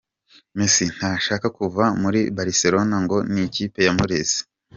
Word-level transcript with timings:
Mesi 0.57 0.83
ntashaka 0.95 1.47
kuva 1.57 1.83
muri 2.01 2.19
Baricelone 2.35 2.95
ngo 3.03 3.17
nikipe 3.33 3.79
yamureze 3.87 4.39